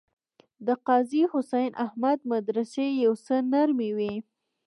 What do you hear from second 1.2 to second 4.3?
حسین احمد مدرسې یو څه نرمې وې.